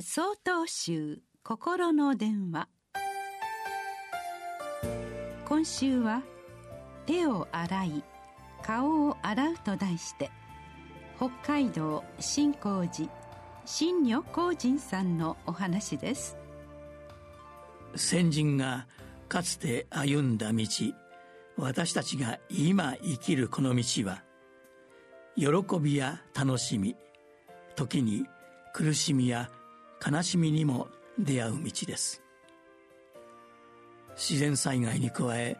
[0.00, 2.66] 総統集心の電話。
[5.44, 6.22] 今週は
[7.04, 8.04] 「手を洗い
[8.62, 10.30] 顔を洗う」と題して
[11.18, 13.10] 北海道新光寺
[13.66, 16.38] 新女光人さんのお話です。
[17.94, 18.86] 先人が
[19.28, 20.64] かつて歩んだ道
[21.58, 24.24] 私たちが今生きるこの道は
[25.36, 26.96] 喜びや楽しみ
[27.76, 28.24] 時に
[28.72, 29.50] 苦しみや
[30.04, 30.88] 悲しみにも
[31.18, 32.22] 出会う道です。
[34.16, 35.56] 自然災害に加え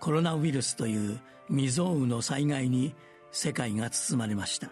[0.00, 2.94] コロナウイルスという未曾有の災害に
[3.30, 4.70] 世界が包まれました。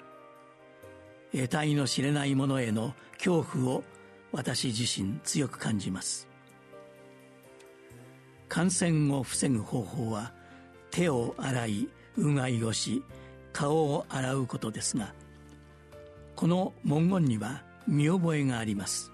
[1.32, 3.84] 得体の知れないものへの恐怖を
[4.32, 6.28] 私自身強く感じます。
[8.48, 10.32] 感染を防ぐ方法は
[10.90, 13.02] 手を洗いうがいをし
[13.52, 15.14] 顔を洗うことですが
[16.36, 19.11] この文言には見覚えがあります。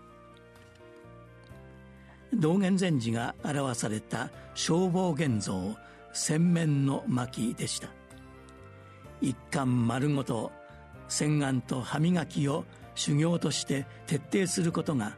[2.38, 5.76] 道元禅師が表された消防現像
[6.12, 7.88] 洗面の巻でした。
[9.20, 10.52] 一貫丸ごと
[11.08, 15.16] 洗顔と歯磨きを修行として徹底することが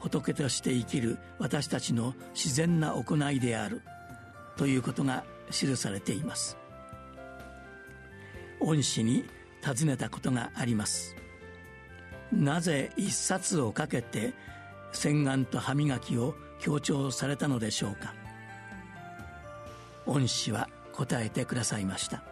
[0.00, 3.82] 仏として生きる私たちの自然な行いである
[4.56, 6.56] ということが記されています。
[8.60, 9.24] 恩師に
[9.62, 11.14] 尋ねたことがあります。
[12.32, 14.34] なぜ一冊をかけて
[14.92, 18.14] 洗顔と歯磨きを強調されたのでしょうか。
[20.06, 22.22] 恩師は答えてくださいました。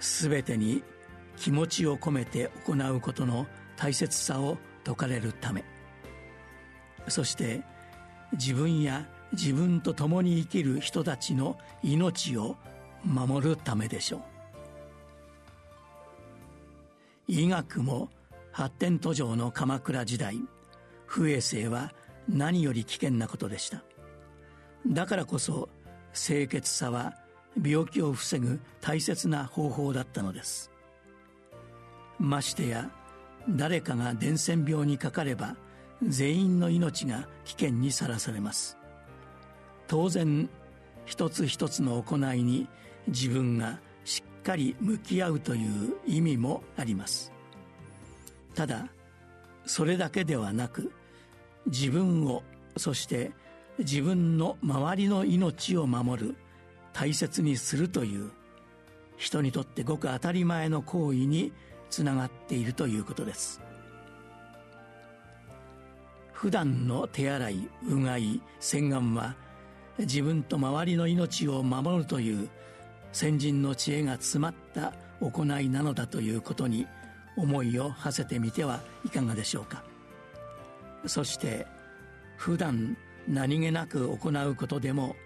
[0.00, 0.82] 全てに
[1.36, 5.64] 気持ちを込めて行うことの大切さを説かれるため。
[7.08, 7.62] そして
[8.32, 12.56] 自分や自分と共に生きる人たちの命を
[13.04, 14.22] 守るためでしょう。
[17.28, 18.08] 医学も
[18.50, 20.40] 発展途上の鎌倉時代
[21.06, 21.92] 不衛生は
[22.28, 23.82] 何より危険なことでした。
[24.86, 25.68] だからこそ
[26.14, 27.14] 清潔さは
[27.62, 30.70] 病気を防ぐ大切な方法だったのです。
[32.18, 32.90] ましてや
[33.48, 35.56] 誰かが伝染病にかかれば
[36.02, 38.76] 全員の命が危険にさらされます。
[39.86, 40.48] 当然
[41.06, 42.68] 一つ一つの行いに
[43.06, 47.32] 自分がしっかり向き合うという意味もあります。
[48.54, 48.88] ただ
[49.64, 50.92] それだけではなく
[51.68, 52.42] 自分を
[52.76, 53.32] そして
[53.78, 56.34] 自分の周りの命を守る
[56.92, 58.30] 大切にするという
[59.16, 61.52] 人にとってごく当たり前の行為に
[61.90, 63.60] つながっているということです。
[66.32, 69.34] 普段の手洗いうがい洗顔は
[69.98, 72.48] 自分と周りの命を守るという
[73.12, 76.86] 先人の知恵が詰まった行いなのだということに
[77.36, 79.82] 思いを馳せてみてはいかがでしょうか。
[81.06, 81.66] そして
[82.36, 85.16] 普段何気なく行うことでも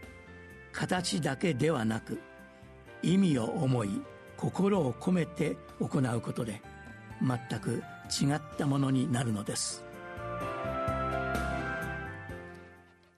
[0.72, 2.21] 形だけではなく
[3.03, 4.03] 意味を思い
[4.37, 6.62] 心を込めて行うことで
[7.21, 9.84] 全く違ったものになるのです。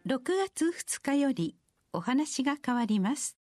[0.06, 1.56] 6月2日より
[1.94, 3.38] お話が変わります。